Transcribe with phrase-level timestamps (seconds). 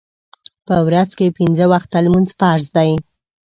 [0.67, 2.91] په ورځ کې پنځه وخته لمونځ فرض دی